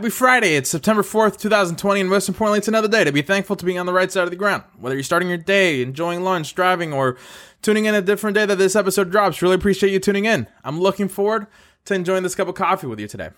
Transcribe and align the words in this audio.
Happy 0.00 0.08
Friday. 0.08 0.56
It's 0.56 0.70
September 0.70 1.02
4th, 1.02 1.36
2020, 1.36 2.00
and 2.00 2.08
most 2.08 2.26
importantly, 2.26 2.56
it's 2.56 2.68
another 2.68 2.88
day 2.88 3.04
to 3.04 3.12
be 3.12 3.20
thankful 3.20 3.54
to 3.54 3.66
be 3.66 3.76
on 3.76 3.84
the 3.84 3.92
right 3.92 4.10
side 4.10 4.24
of 4.24 4.30
the 4.30 4.36
ground. 4.36 4.62
Whether 4.78 4.94
you're 4.94 5.02
starting 5.02 5.28
your 5.28 5.36
day, 5.36 5.82
enjoying 5.82 6.22
lunch, 6.22 6.54
driving, 6.54 6.90
or 6.90 7.18
tuning 7.60 7.84
in 7.84 7.94
a 7.94 8.00
different 8.00 8.34
day 8.34 8.46
that 8.46 8.56
this 8.56 8.74
episode 8.74 9.10
drops, 9.10 9.42
really 9.42 9.56
appreciate 9.56 9.92
you 9.92 9.98
tuning 9.98 10.24
in. 10.24 10.46
I'm 10.64 10.80
looking 10.80 11.06
forward 11.06 11.48
to 11.84 11.92
enjoying 11.92 12.22
this 12.22 12.34
cup 12.34 12.48
of 12.48 12.54
coffee 12.54 12.86
with 12.86 12.98
you 12.98 13.08
today. 13.08 13.28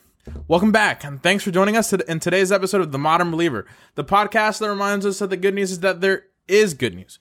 Welcome 0.46 0.70
back, 0.70 1.02
and 1.02 1.20
thanks 1.20 1.42
for 1.42 1.50
joining 1.50 1.76
us 1.76 1.92
in 1.92 2.20
today's 2.20 2.52
episode 2.52 2.80
of 2.80 2.92
The 2.92 2.96
Modern 2.98 3.32
Believer, 3.32 3.66
the 3.96 4.04
podcast 4.04 4.60
that 4.60 4.70
reminds 4.70 5.04
us 5.04 5.18
that 5.18 5.30
the 5.30 5.36
good 5.36 5.54
news 5.54 5.72
is 5.72 5.80
that 5.80 6.00
there 6.00 6.26
is 6.46 6.74
good 6.74 6.94
news. 6.94 7.18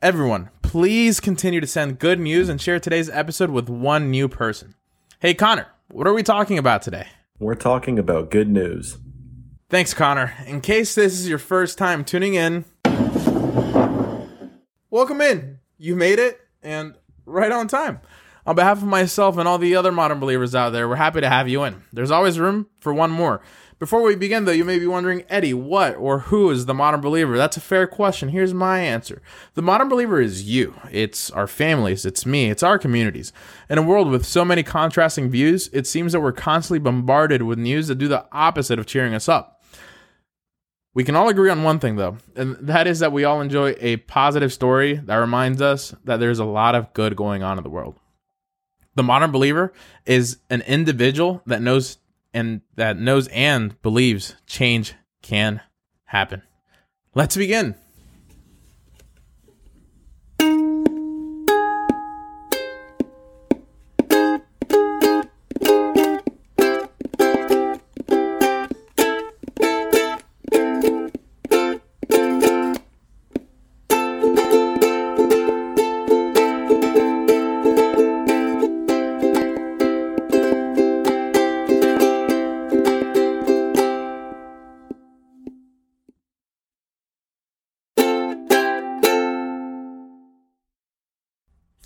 Everyone, 0.00 0.48
please 0.62 1.20
continue 1.20 1.60
to 1.60 1.66
send 1.66 1.98
good 1.98 2.18
news 2.18 2.48
and 2.48 2.58
share 2.58 2.80
today's 2.80 3.10
episode 3.10 3.50
with 3.50 3.68
one 3.68 4.10
new 4.10 4.28
person. 4.28 4.76
Hey, 5.18 5.34
Connor, 5.34 5.66
what 5.90 6.06
are 6.06 6.14
we 6.14 6.22
talking 6.22 6.56
about 6.56 6.80
today? 6.80 7.08
We're 7.40 7.56
talking 7.56 7.98
about 7.98 8.30
good 8.30 8.48
news. 8.48 8.98
Thanks, 9.68 9.92
Connor. 9.92 10.34
In 10.46 10.60
case 10.60 10.94
this 10.94 11.14
is 11.14 11.28
your 11.28 11.38
first 11.38 11.76
time 11.76 12.04
tuning 12.04 12.34
in, 12.34 12.64
welcome 14.88 15.20
in. 15.20 15.58
You 15.76 15.96
made 15.96 16.20
it, 16.20 16.40
and 16.62 16.94
right 17.26 17.50
on 17.50 17.66
time. 17.66 18.00
On 18.46 18.54
behalf 18.54 18.78
of 18.78 18.88
myself 18.88 19.38
and 19.38 19.48
all 19.48 19.56
the 19.56 19.74
other 19.74 19.90
modern 19.90 20.20
believers 20.20 20.54
out 20.54 20.70
there, 20.70 20.86
we're 20.86 20.96
happy 20.96 21.22
to 21.22 21.28
have 21.30 21.48
you 21.48 21.64
in. 21.64 21.82
There's 21.92 22.10
always 22.10 22.38
room 22.38 22.66
for 22.78 22.92
one 22.92 23.10
more. 23.10 23.40
Before 23.78 24.02
we 24.02 24.14
begin, 24.16 24.44
though, 24.44 24.52
you 24.52 24.64
may 24.64 24.78
be 24.78 24.86
wondering, 24.86 25.24
Eddie, 25.28 25.54
what 25.54 25.96
or 25.96 26.20
who 26.20 26.50
is 26.50 26.66
the 26.66 26.74
modern 26.74 27.00
believer? 27.00 27.36
That's 27.36 27.56
a 27.56 27.60
fair 27.60 27.86
question. 27.86 28.28
Here's 28.28 28.54
my 28.54 28.80
answer 28.80 29.22
The 29.54 29.62
modern 29.62 29.88
believer 29.88 30.20
is 30.20 30.44
you. 30.44 30.74
It's 30.92 31.30
our 31.30 31.46
families, 31.46 32.04
it's 32.04 32.24
me, 32.26 32.50
it's 32.50 32.62
our 32.62 32.78
communities. 32.78 33.32
In 33.68 33.78
a 33.78 33.82
world 33.82 34.10
with 34.10 34.26
so 34.26 34.44
many 34.44 34.62
contrasting 34.62 35.30
views, 35.30 35.70
it 35.72 35.86
seems 35.86 36.12
that 36.12 36.20
we're 36.20 36.32
constantly 36.32 36.78
bombarded 36.78 37.42
with 37.42 37.58
news 37.58 37.88
that 37.88 37.96
do 37.96 38.08
the 38.08 38.26
opposite 38.30 38.78
of 38.78 38.86
cheering 38.86 39.14
us 39.14 39.28
up. 39.28 39.62
We 40.92 41.02
can 41.02 41.16
all 41.16 41.28
agree 41.28 41.50
on 41.50 41.64
one 41.64 41.80
thing, 41.80 41.96
though, 41.96 42.18
and 42.36 42.56
that 42.60 42.86
is 42.86 43.00
that 43.00 43.10
we 43.10 43.24
all 43.24 43.40
enjoy 43.40 43.74
a 43.80 43.96
positive 43.96 44.52
story 44.52 44.94
that 44.94 45.16
reminds 45.16 45.60
us 45.60 45.94
that 46.04 46.18
there's 46.18 46.38
a 46.38 46.44
lot 46.44 46.76
of 46.76 46.92
good 46.92 47.16
going 47.16 47.42
on 47.42 47.58
in 47.58 47.64
the 47.64 47.70
world. 47.70 47.98
The 48.94 49.02
modern 49.02 49.32
believer 49.32 49.72
is 50.06 50.38
an 50.50 50.62
individual 50.62 51.42
that 51.46 51.62
knows 51.62 51.98
and 52.32 52.62
that 52.74 52.98
knows 52.98 53.28
and 53.28 53.80
believes 53.82 54.34
change 54.46 54.94
can 55.22 55.60
happen. 56.04 56.42
Let's 57.14 57.36
begin. 57.36 57.76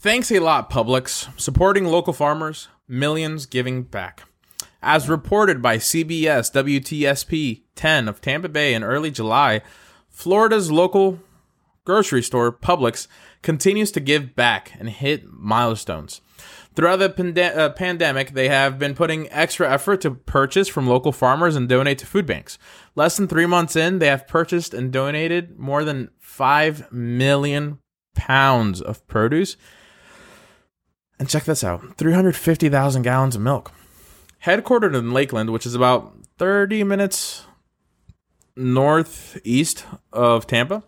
Thanks 0.09 0.33
a 0.33 0.39
lot, 0.39 0.71
Publix, 0.71 1.29
supporting 1.39 1.85
local 1.85 2.15
farmers, 2.15 2.69
millions 2.89 3.45
giving 3.45 3.83
back. 3.83 4.23
As 4.83 5.07
reported 5.07 5.61
by 5.61 5.77
CBS 5.77 6.51
WTSP 6.51 7.65
10 7.75 8.09
of 8.09 8.23
Tampa 8.23 8.49
Bay 8.49 8.73
in 8.73 8.83
early 8.83 9.11
July, 9.11 9.61
Florida's 10.09 10.73
local 10.73 11.19
grocery 11.85 12.23
store, 12.23 12.51
Publix, 12.51 13.07
continues 13.43 13.93
to 13.93 14.01
give 14.01 14.35
back 14.35 14.73
and 14.79 14.89
hit 14.89 15.31
milestones. 15.31 16.23
Throughout 16.75 17.01
the 17.01 17.53
uh, 17.55 17.69
pandemic, 17.75 18.31
they 18.33 18.49
have 18.49 18.79
been 18.79 18.95
putting 18.95 19.31
extra 19.31 19.71
effort 19.71 20.01
to 20.01 20.13
purchase 20.13 20.69
from 20.69 20.87
local 20.87 21.13
farmers 21.13 21.55
and 21.55 21.69
donate 21.69 21.99
to 21.99 22.07
food 22.07 22.25
banks. 22.25 22.59
Less 22.95 23.19
than 23.19 23.29
three 23.29 23.45
months 23.45 23.77
in, 23.77 23.99
they 23.99 24.07
have 24.07 24.27
purchased 24.27 24.73
and 24.73 24.91
donated 24.91 25.59
more 25.59 25.85
than 25.85 26.09
5 26.19 26.91
million 26.91 27.81
pounds 28.15 28.81
of 28.81 29.07
produce 29.07 29.59
and 31.19 31.29
check 31.29 31.45
this 31.45 31.65
out 31.65 31.97
350,000 31.97 33.03
gallons 33.03 33.37
of 33.37 33.43
milk. 33.43 33.73
Headquartered 34.45 34.97
in 34.97 35.13
Lakeland, 35.13 35.51
which 35.51 35.67
is 35.67 35.75
about 35.75 36.15
30 36.39 36.85
minutes 36.85 37.45
northeast 38.57 39.85
of 40.13 40.47
Tampa, 40.47 40.83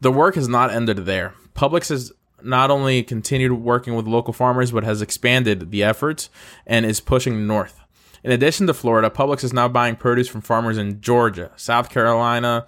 the 0.00 0.12
work 0.12 0.34
has 0.36 0.48
not 0.48 0.70
ended 0.70 0.98
there. 0.98 1.34
Publix 1.54 1.88
has 1.88 2.12
not 2.42 2.70
only 2.70 3.02
continued 3.02 3.52
working 3.52 3.94
with 3.94 4.06
local 4.06 4.32
farmers, 4.32 4.70
but 4.70 4.84
has 4.84 5.02
expanded 5.02 5.70
the 5.70 5.82
efforts 5.82 6.30
and 6.66 6.86
is 6.86 7.00
pushing 7.00 7.46
north. 7.46 7.80
In 8.22 8.30
addition 8.30 8.66
to 8.66 8.74
Florida, 8.74 9.10
Publix 9.10 9.44
is 9.44 9.52
now 9.52 9.68
buying 9.68 9.96
produce 9.96 10.28
from 10.28 10.40
farmers 10.40 10.78
in 10.78 11.00
Georgia, 11.00 11.50
South 11.56 11.90
Carolina, 11.90 12.66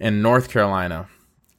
and 0.00 0.22
North 0.22 0.48
Carolina, 0.48 1.08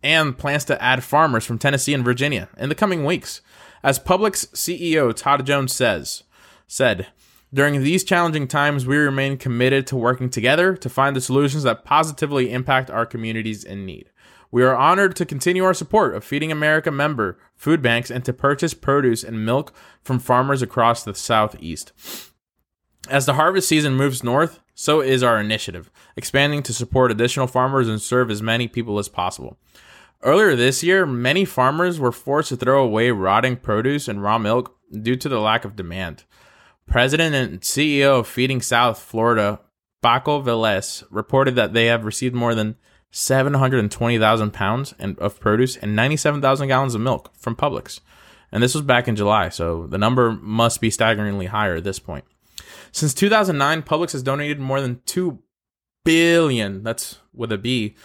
and 0.04 0.38
plans 0.38 0.66
to 0.66 0.82
add 0.82 1.04
farmers 1.04 1.46
from 1.46 1.58
Tennessee 1.58 1.94
and 1.94 2.04
Virginia 2.04 2.50
in 2.58 2.70
the 2.70 2.76
coming 2.76 3.06
weeks. 3.06 3.42
As 3.86 4.00
Publix 4.00 4.48
CEO 4.48 5.16
Todd 5.16 5.46
Jones 5.46 5.72
says, 5.72 6.24
said, 6.66 7.06
during 7.54 7.84
these 7.84 8.04
challenging 8.04 8.48
times, 8.48 8.88
we 8.88 8.98
remain 8.98 9.38
committed 9.38 9.86
to 9.86 9.96
working 9.96 10.28
together 10.28 10.76
to 10.76 10.90
find 10.90 11.16
the 11.16 11.22
solutions 11.22 11.62
that 11.62 11.86
positively 11.86 12.52
impact 12.52 12.90
our 12.90 13.06
communities 13.06 13.64
in 13.64 13.86
need. 13.86 14.10
We 14.50 14.64
are 14.64 14.76
honored 14.76 15.16
to 15.18 15.26
continue 15.26 15.64
our 15.64 15.76
support 15.76 16.16
of 16.16 16.24
Feeding 16.24 16.52
America 16.52 16.90
member 16.90 17.38
food 17.56 17.84
banks 17.84 18.10
and 18.10 18.26
to 18.26 18.34
purchase 18.34 18.74
produce 18.74 19.24
and 19.24 19.46
milk 19.46 19.72
from 20.02 20.18
farmers 20.18 20.64
across 20.64 21.04
the 21.04 21.14
Southeast. 21.14 21.92
As 23.08 23.28
the 23.28 23.36
harvest 23.36 23.70
season 23.70 23.94
moves 23.94 24.24
north, 24.24 24.62
so 24.74 25.02
is 25.02 25.22
our 25.22 25.40
initiative, 25.40 25.92
expanding 26.18 26.64
to 26.64 26.74
support 26.74 27.12
additional 27.12 27.46
farmers 27.46 27.88
and 27.88 28.02
serve 28.02 28.32
as 28.32 28.42
many 28.42 28.68
people 28.68 28.98
as 28.98 29.10
possible. 29.10 29.60
Earlier 30.26 30.56
this 30.56 30.82
year, 30.82 31.06
many 31.06 31.46
farmers 31.46 32.00
were 32.00 32.12
forced 32.12 32.50
to 32.50 32.56
throw 32.56 32.84
away 32.84 33.12
rotting 33.12 33.58
produce 33.58 34.08
and 34.08 34.24
raw 34.24 34.40
milk 34.40 34.76
due 34.92 35.16
to 35.16 35.30
the 35.30 35.40
lack 35.40 35.64
of 35.66 35.76
demand. 35.76 36.24
President 36.88 37.36
and 37.36 37.62
CEO 37.62 38.22
of 38.22 38.28
Feeding 38.28 38.60
South 38.60 38.98
Florida, 38.98 39.60
Paco 40.02 40.42
Velez, 40.42 41.04
reported 41.12 41.56
that 41.56 41.74
they 41.74 41.86
have 41.86 42.06
received 42.06 42.34
more 42.34 42.56
than 42.56 42.76
720,000 43.12 44.52
pounds 44.52 44.96
of 45.00 45.40
produce 45.40 45.78
and 45.78 45.96
97,000 45.96 46.70
gallons 46.70 46.96
of 46.96 47.02
milk 47.02 47.32
from 47.38 47.56
Publix. 47.56 48.00
And 48.52 48.64
this 48.64 48.74
was 48.74 48.84
back 48.84 49.08
in 49.08 49.16
July, 49.16 49.50
so 49.50 49.86
the 49.86 50.00
number 50.00 50.32
must 50.32 50.82
be 50.82 50.90
staggeringly 50.90 51.46
higher 51.46 51.76
at 51.76 51.84
this 51.84 52.00
point. 52.00 52.26
Since 52.92 53.14
2009, 53.14 53.84
Publix 53.84 54.14
has 54.14 54.24
donated 54.24 54.60
more 54.60 54.82
than 54.82 55.02
2 55.06 55.38
billion, 56.04 56.82
that's 56.84 57.20
with 57.32 57.52
a 57.52 57.60
B, 57.60 57.96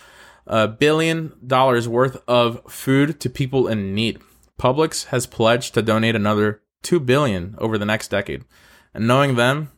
a 0.47 0.69
billion 0.69 1.33
dollars 1.47 1.89
worth 1.89 2.23
of 2.27 2.61
food 2.71 3.21
to 3.21 3.31
people 3.31 3.69
in 3.69 3.95
need. 3.95 4.21
Publix 4.59 5.07
has 5.07 5.27
pledged 5.27 5.75
to 5.75 5.83
donate 5.83 6.15
another 6.15 6.63
2 6.83 7.01
billion 7.01 7.55
over 7.59 7.79
the 7.79 7.87
next 7.87 8.09
decade. 8.09 8.45
And 8.93 9.07
knowing 9.07 9.37
them, 9.37 9.71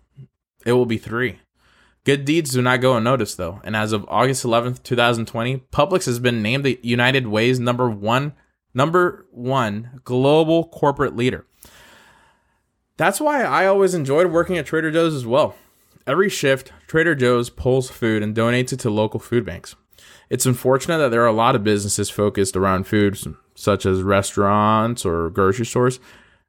it 0.64 0.72
will 0.72 0.86
be 0.86 0.98
3. 0.98 1.38
Good 2.04 2.24
deeds 2.24 2.50
do 2.50 2.62
not 2.62 2.80
go 2.80 2.96
unnoticed 2.96 3.36
though, 3.36 3.60
and 3.62 3.76
as 3.76 3.92
of 3.92 4.04
August 4.08 4.44
11th, 4.44 4.82
2020, 4.82 5.58
Publix 5.72 6.06
has 6.06 6.18
been 6.18 6.42
named 6.42 6.64
the 6.64 6.80
United 6.82 7.28
Way's 7.28 7.60
number 7.60 7.88
1 7.88 8.32
number 8.74 9.26
1 9.30 10.00
global 10.02 10.64
corporate 10.64 11.14
leader. 11.14 11.46
That's 12.96 13.20
why 13.20 13.42
I 13.42 13.66
always 13.66 13.94
enjoyed 13.94 14.28
working 14.28 14.58
at 14.58 14.66
Trader 14.66 14.90
Joe's 14.90 15.14
as 15.14 15.26
well. 15.26 15.54
Every 16.06 16.28
shift, 16.28 16.72
Trader 16.88 17.14
Joe's 17.14 17.50
pulls 17.50 17.90
food 17.90 18.22
and 18.22 18.34
donates 18.34 18.72
it 18.72 18.80
to 18.80 18.90
local 18.90 19.20
food 19.20 19.44
banks. 19.44 19.76
It's 20.30 20.46
unfortunate 20.46 20.98
that 20.98 21.10
there 21.10 21.22
are 21.22 21.26
a 21.26 21.32
lot 21.32 21.54
of 21.54 21.64
businesses 21.64 22.10
focused 22.10 22.56
around 22.56 22.86
food, 22.86 23.18
such 23.54 23.84
as 23.84 24.02
restaurants 24.02 25.04
or 25.04 25.30
grocery 25.30 25.66
stores, 25.66 26.00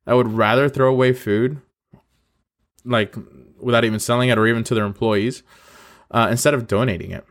that 0.05 0.13
would 0.13 0.33
rather 0.33 0.69
throw 0.69 0.89
away 0.89 1.13
food, 1.13 1.61
like 2.85 3.15
without 3.59 3.85
even 3.85 3.99
selling 3.99 4.29
it 4.29 4.37
or 4.37 4.47
even 4.47 4.63
to 4.65 4.75
their 4.75 4.85
employees, 4.85 5.43
uh, 6.11 6.27
instead 6.29 6.53
of 6.53 6.67
donating 6.67 7.11
it. 7.11 7.25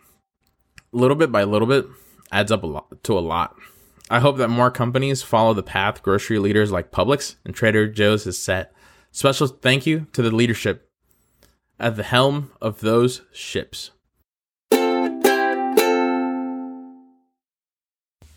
Little 0.93 1.17
bit 1.17 1.33
by 1.33 1.45
little 1.45 1.69
bit 1.69 1.87
adds 2.31 2.53
up 2.53 2.63
a 2.63 2.67
lot 2.67 3.03
to 3.05 3.19
a 3.19 3.21
lot. 3.21 3.57
I 4.11 4.21
hope 4.21 4.37
that 4.39 4.49
more 4.49 4.71
companies 4.71 5.23
follow 5.23 5.55
the 5.55 5.63
path 5.63 6.03
grocery 6.03 6.39
leaders 6.39 6.71
like 6.71 6.91
Publix 6.91 7.37
and 7.45 7.55
Trader 7.55 7.89
Joe's 7.89 8.25
has 8.25 8.37
set. 8.37 8.73
Special 9.11 9.47
thank 9.47 9.87
you 9.87 10.07
to 10.13 10.23
the 10.23 10.31
leadership 10.31 10.91
at 11.79 11.97
the 11.97 12.03
helm 12.03 12.51
of 12.61 12.81
those 12.81 13.23
ships. 13.33 13.91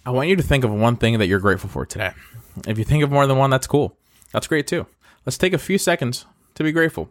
I 0.07 0.11
want 0.11 0.29
you 0.29 0.35
to 0.35 0.43
think 0.43 0.63
of 0.63 0.71
one 0.71 0.97
thing 0.97 1.17
that 1.17 1.25
you're 1.25 1.39
grateful 1.39 1.67
for 1.67 1.83
today. 1.83 2.11
If 2.67 2.77
you 2.77 2.83
think 2.83 3.03
of 3.03 3.09
more 3.09 3.25
than 3.25 3.37
one, 3.37 3.49
that's 3.49 3.65
cool. 3.65 3.97
That's 4.31 4.45
great 4.45 4.67
too. 4.67 4.85
Let's 5.25 5.39
take 5.39 5.53
a 5.53 5.57
few 5.57 5.79
seconds 5.79 6.27
to 6.53 6.63
be 6.63 6.71
grateful. 6.71 7.09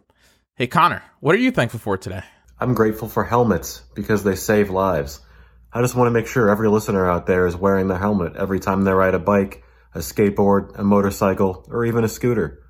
Hey, 0.55 0.67
Connor, 0.67 1.03
what 1.19 1.35
are 1.35 1.39
you 1.39 1.51
thankful 1.51 1.81
for 1.81 1.97
today? 1.97 2.23
I'm 2.57 2.73
grateful 2.73 3.09
for 3.09 3.25
helmets 3.25 3.81
because 3.95 4.23
they 4.23 4.35
save 4.35 4.69
lives. 4.69 5.19
I 5.73 5.81
just 5.81 5.93
want 5.93 6.07
to 6.07 6.11
make 6.11 6.25
sure 6.25 6.49
every 6.49 6.69
listener 6.69 7.09
out 7.09 7.27
there 7.27 7.45
is 7.45 7.57
wearing 7.57 7.89
the 7.89 7.97
helmet 7.97 8.37
every 8.37 8.61
time 8.61 8.85
they 8.85 8.93
ride 8.93 9.13
a 9.13 9.19
bike, 9.19 9.61
a 9.93 9.99
skateboard, 9.99 10.79
a 10.79 10.83
motorcycle, 10.85 11.65
or 11.69 11.83
even 11.83 12.05
a 12.05 12.07
scooter. 12.07 12.63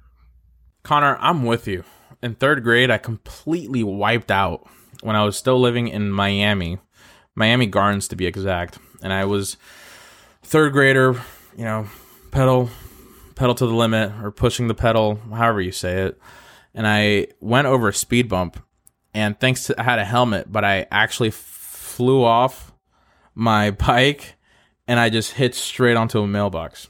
Connor, 0.81 1.17
I'm 1.19 1.43
with 1.43 1.67
you. 1.67 1.83
In 2.23 2.33
third 2.33 2.63
grade, 2.63 2.89
I 2.89 2.97
completely 2.97 3.83
wiped 3.83 4.31
out 4.31 4.65
when 5.03 5.15
I 5.15 5.23
was 5.23 5.37
still 5.37 5.59
living 5.59 5.87
in 5.87 6.09
Miami, 6.09 6.79
Miami 7.35 7.67
Gardens 7.67 8.07
to 8.07 8.15
be 8.15 8.25
exact. 8.25 8.79
And 9.03 9.13
I 9.13 9.25
was 9.25 9.57
third 10.45 10.73
grader, 10.73 11.13
you 11.57 11.65
know, 11.65 11.87
pedal, 12.31 12.69
pedal 13.33 13.55
to 13.55 13.65
the 13.65 13.73
limit 13.73 14.11
or 14.23 14.31
pushing 14.31 14.67
the 14.67 14.75
pedal, 14.75 15.19
however 15.31 15.59
you 15.59 15.71
say 15.71 16.03
it. 16.03 16.19
And 16.73 16.85
I 16.85 17.27
went 17.39 17.67
over 17.67 17.89
a 17.89 17.93
speed 17.93 18.29
bump 18.29 18.59
and 19.13 19.39
thanks 19.39 19.65
to 19.65 19.79
I 19.79 19.83
had 19.83 19.99
a 19.99 20.05
helmet, 20.05 20.51
but 20.51 20.63
I 20.63 20.87
actually 20.91 21.31
flew 21.31 22.23
off 22.23 22.71
my 23.33 23.71
bike 23.87 24.35
and 24.87 24.99
I 24.99 25.09
just 25.09 25.33
hit 25.33 25.55
straight 25.55 25.97
onto 25.97 26.21
a 26.21 26.27
mailbox. 26.27 26.89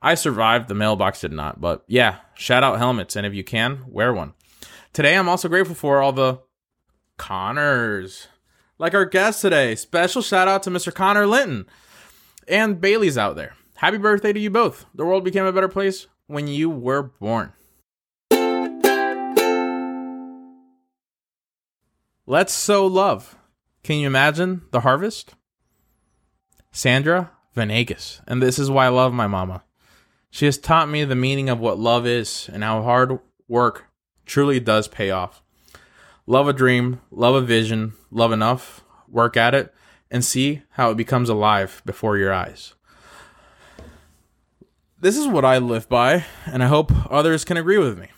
I 0.00 0.14
survived, 0.14 0.68
the 0.68 0.74
mailbox 0.74 1.20
did 1.20 1.32
not, 1.32 1.60
but 1.60 1.84
yeah, 1.86 2.16
shout 2.34 2.64
out 2.64 2.78
helmets 2.78 3.14
and 3.14 3.26
if 3.26 3.34
you 3.34 3.44
can, 3.44 3.84
wear 3.88 4.14
one. 4.14 4.32
Today 4.92 5.16
I'm 5.16 5.28
also 5.28 5.48
grateful 5.48 5.74
for 5.74 6.00
all 6.00 6.12
the 6.12 6.40
Connors. 7.18 8.28
Like 8.78 8.94
our 8.94 9.06
guest 9.06 9.42
today, 9.42 9.74
special 9.74 10.22
shout 10.22 10.48
out 10.48 10.62
to 10.62 10.70
Mr. 10.70 10.94
Connor 10.94 11.26
Linton 11.26 11.66
and 12.48 12.80
Bailey's 12.80 13.18
out 13.18 13.36
there. 13.36 13.54
Happy 13.76 13.98
birthday 13.98 14.32
to 14.32 14.40
you 14.40 14.50
both. 14.50 14.86
The 14.94 15.04
world 15.04 15.24
became 15.24 15.44
a 15.44 15.52
better 15.52 15.68
place 15.68 16.06
when 16.26 16.46
you 16.46 16.70
were 16.70 17.02
born. 17.02 17.52
Let's 22.26 22.52
sow 22.52 22.86
love. 22.86 23.36
Can 23.84 23.98
you 23.98 24.06
imagine 24.08 24.62
the 24.72 24.80
harvest? 24.80 25.34
Sandra 26.72 27.30
Venegas. 27.54 28.20
And 28.26 28.42
this 28.42 28.58
is 28.58 28.70
why 28.70 28.86
I 28.86 28.88
love 28.88 29.12
my 29.12 29.26
mama. 29.26 29.62
She 30.30 30.46
has 30.46 30.58
taught 30.58 30.88
me 30.88 31.04
the 31.04 31.14
meaning 31.14 31.48
of 31.48 31.60
what 31.60 31.78
love 31.78 32.06
is 32.06 32.50
and 32.52 32.64
how 32.64 32.82
hard 32.82 33.20
work 33.48 33.86
truly 34.26 34.58
does 34.58 34.88
pay 34.88 35.10
off. 35.10 35.42
Love 36.26 36.48
a 36.48 36.52
dream, 36.52 37.00
love 37.10 37.36
a 37.36 37.40
vision, 37.40 37.92
love 38.10 38.32
enough, 38.32 38.82
work 39.08 39.36
at 39.36 39.54
it, 39.54 39.72
and 40.10 40.24
see 40.24 40.62
how 40.70 40.90
it 40.90 40.96
becomes 40.96 41.28
alive 41.28 41.82
before 41.84 42.16
your 42.16 42.32
eyes. 42.32 42.74
This 44.98 45.16
is 45.16 45.26
what 45.26 45.44
I 45.44 45.58
live 45.58 45.88
by, 45.88 46.24
and 46.46 46.62
I 46.62 46.68
hope 46.68 46.90
others 47.10 47.44
can 47.44 47.56
agree 47.56 47.78
with 47.78 47.98
me. 47.98 48.08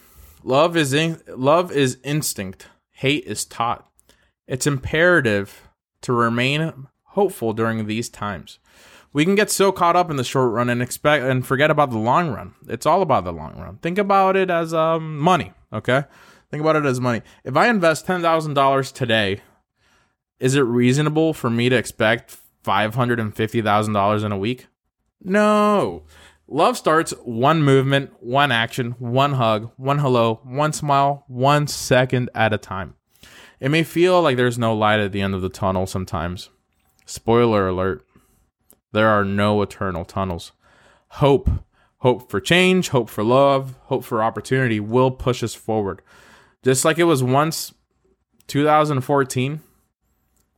Love 0.44 0.76
is 0.76 0.93
in, 0.93 1.20
love 1.26 1.73
is 1.73 1.99
instinct. 2.05 2.69
Hate 2.93 3.25
is 3.25 3.44
taught. 3.44 3.88
It's 4.46 4.67
imperative 4.67 5.69
to 6.02 6.12
remain 6.12 6.87
hopeful 7.02 7.52
during 7.52 7.87
these 7.87 8.08
times. 8.08 8.58
We 9.12 9.25
can 9.25 9.35
get 9.35 9.50
so 9.50 9.73
caught 9.73 9.96
up 9.96 10.11
in 10.11 10.17
the 10.17 10.25
short 10.25 10.52
run 10.52 10.70
and 10.70 10.81
expect 10.81 11.25
and 11.25 11.46
forget 11.46 11.70
about 11.70 11.90
the 11.90 11.99
long 11.99 12.31
run. 12.31 12.55
It's 12.69 12.87
all 12.87 13.02
about 13.02 13.25
the 13.25 13.32
long 13.32 13.58
run. 13.58 13.79
Think 13.79 13.99
about 13.99 14.37
it 14.37 14.50
as 14.50 14.73
um, 14.73 15.19
money, 15.19 15.52
okay? 15.73 16.05
Think 16.50 16.61
about 16.61 16.76
it 16.76 16.87
as 16.87 17.00
money. 17.00 17.23
If 17.44 17.56
I 17.56 17.69
invest 17.69 18.06
$10,000 18.06 18.93
today, 18.93 19.40
is 20.40 20.55
it 20.55 20.61
reasonable 20.61 21.35
for 21.35 21.50
me 21.50 21.69
to 21.69 21.76
expect 21.76 22.37
$550,000 22.64 24.25
in 24.25 24.32
a 24.32 24.38
week? 24.38 24.67
No. 25.23 26.05
Love 26.46 26.79
starts 26.79 27.12
one 27.25 27.62
movement, 27.62 28.12
one 28.20 28.50
action, 28.50 28.93
one 28.99 29.35
hug, 29.35 29.70
one 29.76 29.99
hello, 29.99 30.40
one 30.44 30.73
smile, 30.73 31.25
one 31.29 31.67
second 31.67 32.31
at 32.35 32.52
a 32.52 32.58
time. 32.58 32.94
It 33.61 33.70
may 33.70 33.82
feel 33.82 34.23
like 34.23 34.37
there's 34.37 34.58
no 34.58 34.75
light 34.75 35.00
at 35.00 35.12
the 35.12 35.20
end 35.20 35.35
of 35.35 35.43
the 35.43 35.49
tunnel 35.49 35.87
sometimes. 35.87 36.50
Spoiler 37.05 37.69
alert 37.69 38.05
there 38.93 39.08
are 39.08 39.25
no 39.25 39.61
eternal 39.62 40.05
tunnels. 40.05 40.52
Hope, 41.08 41.50
hope 41.99 42.31
for 42.31 42.40
change, 42.40 42.88
hope 42.88 43.08
for 43.08 43.23
love, 43.23 43.75
hope 43.85 44.05
for 44.05 44.23
opportunity 44.23 44.81
will 44.81 45.11
push 45.11 45.43
us 45.43 45.55
forward. 45.55 46.02
Just 46.62 46.85
like 46.85 46.99
it 46.99 47.05
was 47.05 47.23
once 47.23 47.75
2014, 48.46 49.61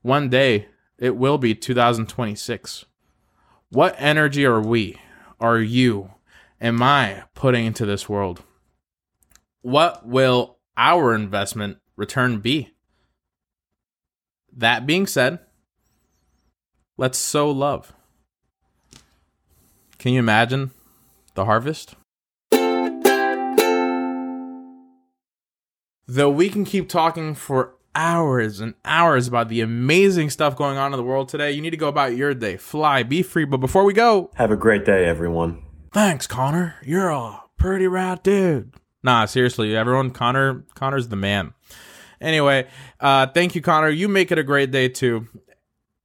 one 0.02 0.28
day 0.28 0.68
it 0.98 1.16
will 1.16 1.38
be 1.38 1.54
2026. 1.54 2.84
What 3.70 3.94
energy 3.98 4.44
are 4.44 4.60
we, 4.60 4.98
are 5.38 5.58
you, 5.58 6.12
am 6.60 6.82
I 6.82 7.24
putting 7.34 7.66
into 7.66 7.86
this 7.86 8.08
world? 8.08 8.42
What 9.62 10.06
will 10.06 10.58
our 10.76 11.14
investment 11.14 11.78
return 11.96 12.40
be? 12.40 12.70
That 14.52 14.86
being 14.86 15.06
said, 15.06 15.38
let's 16.96 17.18
sow 17.18 17.50
love. 17.50 17.92
Can 19.98 20.12
you 20.12 20.18
imagine 20.18 20.70
the 21.34 21.44
harvest? 21.44 21.94
Though 26.06 26.30
we 26.30 26.48
can 26.48 26.64
keep 26.64 26.88
talking 26.88 27.34
for 27.34 27.74
hours 27.94 28.60
and 28.60 28.74
hours 28.84 29.26
about 29.28 29.48
the 29.48 29.60
amazing 29.60 30.30
stuff 30.30 30.56
going 30.56 30.78
on 30.78 30.92
in 30.92 30.96
the 30.96 31.02
world 31.02 31.28
today, 31.28 31.52
you 31.52 31.60
need 31.60 31.70
to 31.70 31.76
go 31.76 31.88
about 31.88 32.16
your 32.16 32.34
day. 32.34 32.56
Fly, 32.56 33.02
be 33.02 33.22
free. 33.22 33.44
But 33.44 33.58
before 33.58 33.84
we 33.84 33.92
go, 33.92 34.30
Have 34.34 34.50
a 34.50 34.56
great 34.56 34.84
day, 34.84 35.04
everyone. 35.06 35.62
thanks, 35.92 36.26
Connor. 36.26 36.76
You're 36.84 37.10
a 37.10 37.42
pretty 37.56 37.86
rad 37.86 38.22
dude. 38.22 38.72
Nah, 39.02 39.24
seriously, 39.24 39.74
everyone, 39.76 40.10
Connor, 40.10 40.64
Connor's 40.74 41.08
the 41.08 41.16
man. 41.16 41.54
Anyway, 42.20 42.66
uh, 43.00 43.26
thank 43.28 43.54
you, 43.54 43.62
Connor. 43.62 43.88
You 43.88 44.08
make 44.08 44.30
it 44.30 44.38
a 44.38 44.42
great 44.42 44.70
day 44.70 44.88
too. 44.88 45.26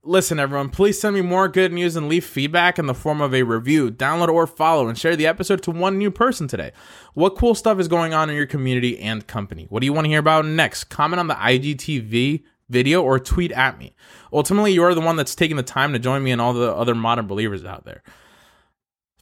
Listen, 0.08 0.40
everyone, 0.40 0.70
please 0.70 1.02
send 1.02 1.16
me 1.16 1.22
more 1.22 1.48
good 1.48 1.74
news 1.74 1.96
and 1.96 2.08
leave 2.08 2.24
feedback 2.24 2.78
in 2.78 2.86
the 2.86 2.94
form 2.94 3.22
of 3.22 3.34
a 3.34 3.42
review, 3.42 3.90
download 3.90 4.28
or 4.28 4.46
follow, 4.46 4.88
and 4.88 5.00
share 5.00 5.16
the 5.16 5.26
episode 5.26 5.64
to 5.64 5.72
one 5.72 5.98
new 5.98 6.12
person 6.12 6.48
today. 6.48 6.72
What 7.16 7.36
cool 7.36 7.56
stuff 7.56 7.80
is 7.80 7.88
going 7.88 8.14
on 8.14 8.30
in 8.30 8.36
your 8.36 8.46
community 8.46 9.00
and 9.00 9.26
company? 9.26 9.66
What 9.68 9.80
do 9.80 9.88
you 9.88 9.94
want 9.94 10.06
to 10.06 10.10
hear 10.10 10.20
about 10.20 10.46
next? 10.46 10.86
Comment 10.86 11.20
on 11.20 11.26
the 11.26 11.34
IGTV 11.34 12.44
video 12.70 13.02
or 13.02 13.18
tweet 13.18 13.52
at 13.54 13.80
me. 13.80 13.96
Ultimately, 14.32 14.74
you 14.74 14.84
are 14.84 14.94
the 14.94 15.02
one 15.02 15.16
that's 15.16 15.34
taking 15.34 15.58
the 15.58 15.64
time 15.64 15.92
to 15.94 15.98
join 15.98 16.24
me 16.24 16.30
and 16.30 16.40
all 16.40 16.54
the 16.54 16.72
other 16.72 16.94
modern 16.94 17.26
believers 17.26 17.66
out 17.66 17.84
there. 17.86 18.04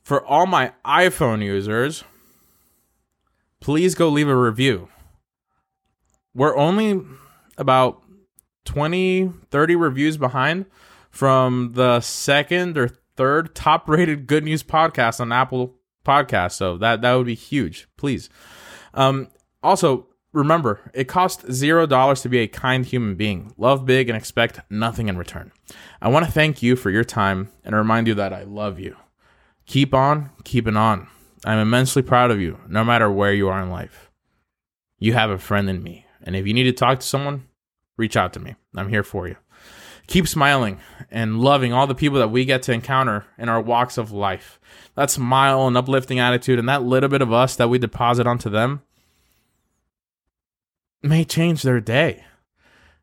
For 0.04 0.22
all 0.26 0.46
my 0.46 0.74
iPhone 0.84 1.42
users, 1.42 2.04
please 3.62 3.96
go 3.96 4.10
leave 4.10 4.28
a 4.28 4.36
review. 4.36 4.90
We're 6.36 6.58
only 6.58 7.02
about 7.58 8.03
20, 8.66 9.32
30 9.50 9.76
reviews 9.76 10.18
behind 10.18 10.66
from 11.10 11.74
the 11.74 12.00
second 12.02 12.78
or 12.78 12.90
third 13.16 13.54
top 13.56 13.88
rated 13.88 14.28
good 14.28 14.44
news 14.44 14.64
podcast 14.64 15.20
on 15.20 15.32
Apple 15.32 15.76
Podcasts. 16.06 16.54
So 16.54 16.78
that, 16.78 17.02
that 17.02 17.14
would 17.14 17.26
be 17.26 17.36
huge. 17.36 17.88
Please. 17.98 18.30
Um, 18.94 19.30
also, 19.62 20.08
remember, 20.34 20.92
it 20.94 21.06
costs 21.06 21.52
zero 21.52 21.86
dollars 21.86 22.22
to 22.22 22.30
be 22.30 22.40
a 22.40 22.48
kind 22.48 22.86
human 22.86 23.16
being. 23.16 23.54
Love 23.58 23.86
big 23.86 24.10
and 24.10 24.18
expect 24.18 24.60
nothing 24.70 25.08
in 25.08 25.18
return. 25.18 25.52
I 26.02 26.10
want 26.10 26.26
to 26.26 26.32
thank 26.32 26.62
you 26.62 26.76
for 26.76 26.90
your 26.90 27.04
time 27.04 27.50
and 27.64 27.76
remind 27.76 28.08
you 28.08 28.16
that 28.16 28.34
I 28.34 28.44
love 28.44 28.80
you. 28.80 28.96
Keep 29.66 29.94
on 29.94 30.32
keeping 30.44 30.76
on. 30.76 31.08
I'm 31.46 31.60
immensely 31.60 32.02
proud 32.02 32.32
of 32.32 32.40
you, 32.40 32.60
no 32.68 32.84
matter 32.84 33.12
where 33.12 33.34
you 33.34 33.50
are 33.50 33.62
in 33.62 33.70
life. 33.70 34.10
You 34.98 35.14
have 35.14 35.30
a 35.30 35.38
friend 35.38 35.70
in 35.70 35.84
me. 35.84 36.06
And 36.22 36.36
if 36.36 36.48
you 36.48 36.54
need 36.54 36.64
to 36.64 36.72
talk 36.72 37.00
to 37.02 37.06
someone, 37.06 37.48
reach 37.98 38.18
out 38.18 38.34
to 38.34 38.40
me. 38.40 38.56
I'm 38.76 38.90
here 38.90 39.04
for 39.04 39.28
you. 39.28 39.36
Keep 40.08 40.28
smiling 40.28 40.80
and 41.10 41.40
loving 41.40 41.72
all 41.72 41.88
the 41.88 41.96
people 41.96 42.20
that 42.20 42.32
we 42.32 42.44
get 42.44 42.62
to 42.64 42.74
encounter 42.74 43.26
in 43.38 43.48
our 43.48 43.62
walks 43.62 43.98
of 43.98 44.12
life. 44.12 44.60
That 44.96 45.10
smile 45.10 45.66
and 45.66 45.78
uplifting 45.78 46.20
attitude 46.20 46.60
and 46.60 46.68
that 46.68 46.84
little 46.84 47.10
bit 47.10 47.22
of 47.22 47.32
us 47.32 47.56
that 47.56 47.70
we 47.70 47.78
deposit 47.78 48.28
onto 48.28 48.50
them 48.50 48.82
may 51.02 51.24
change 51.24 51.62
their 51.62 51.80
day. 51.80 52.26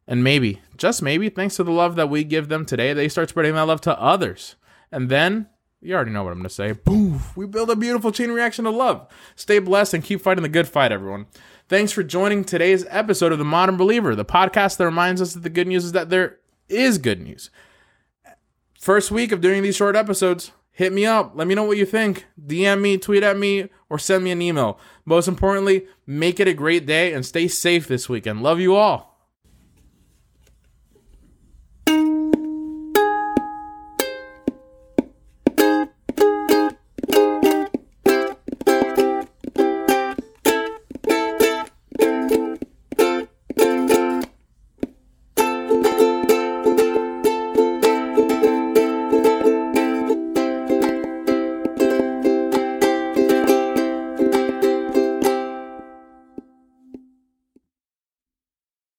And 0.07 0.25
maybe, 0.25 0.61
just 0.77 1.03
maybe, 1.03 1.29
thanks 1.29 1.57
to 1.57 1.65
the 1.65 1.71
love 1.71 1.95
that 1.97 2.11
we 2.11 2.25
give 2.25 2.49
them 2.49 2.67
today, 2.67 2.93
they 2.93 3.09
start 3.09 3.29
spreading 3.29 3.55
that 3.55 3.63
love 3.63 3.81
to 3.83 3.99
others. 4.01 4.57
And 4.91 5.09
then, 5.09 5.49
you 5.81 5.95
already 5.95 6.11
know 6.11 6.25
what 6.25 6.33
I'm 6.33 6.39
going 6.39 6.49
to 6.49 6.55
say. 6.55 6.73
Boom! 6.73 7.21
We 7.37 7.47
build 7.47 7.71
a 7.71 7.77
beautiful 7.77 8.11
chain 8.11 8.31
reaction 8.31 8.67
of 8.67 8.75
love. 8.75 9.07
Stay 9.37 9.61
blessed 9.61 9.95
and 9.95 10.05
keep 10.05 10.21
fighting 10.21 10.43
the 10.43 10.49
good 10.49 10.67
fight, 10.67 10.91
everyone. 10.91 11.27
Thanks 11.71 11.93
for 11.93 12.03
joining 12.03 12.43
today's 12.43 12.85
episode 12.89 13.31
of 13.31 13.39
The 13.39 13.45
Modern 13.45 13.77
Believer, 13.77 14.17
the 14.17 14.25
podcast 14.25 14.77
that 14.77 14.85
reminds 14.85 15.23
us 15.23 15.35
that 15.35 15.45
the 15.45 15.49
good 15.49 15.69
news 15.69 15.85
is 15.85 15.93
that 15.93 16.11
there 16.11 16.39
is 16.69 16.99
good 16.99 17.21
news. 17.21 17.49
First 18.81 19.13
week 19.13 19.31
of 19.31 19.41
doing 19.41 19.63
these 19.63 19.77
short 19.77 19.95
episodes, 19.95 20.51
hit 20.73 20.93
me 20.93 21.07
up. 21.07 21.31
Let 21.37 21.47
me 21.47 21.55
know 21.55 21.63
what 21.63 21.77
you 21.77 21.87
think. 21.87 22.27
DM 22.45 22.81
me, 22.81 22.99
tweet 22.99 23.23
at 23.23 23.39
me, 23.39 23.69
or 23.89 24.01
send 24.01 24.25
me 24.25 24.33
an 24.33 24.43
email. 24.43 24.81
Most 25.05 25.29
importantly, 25.29 25.87
make 26.09 26.41
it 26.41 26.49
a 26.49 26.55
great 26.55 26.87
day 26.87 27.13
and 27.13 27.25
stay 27.25 27.47
safe 27.47 27.87
this 27.87 28.09
weekend. 28.09 28.43
Love 28.43 28.59
you 28.59 28.75
all. 28.75 29.10